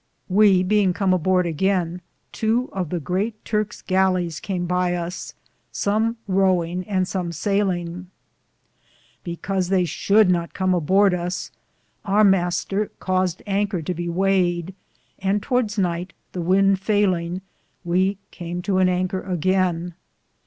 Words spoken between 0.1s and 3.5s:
We beinge come aborde againe, ii of the greate